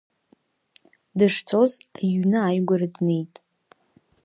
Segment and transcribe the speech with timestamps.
[1.17, 1.71] Дышцоз
[2.07, 3.33] иҩны ааигәара днеит.